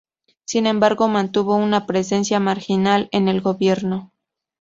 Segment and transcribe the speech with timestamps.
[0.45, 4.11] Sin embargo, mantuvo una presencia marginal en el gobierno.